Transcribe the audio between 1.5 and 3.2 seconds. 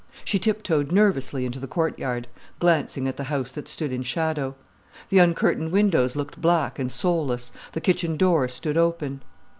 the courtyard, glancing at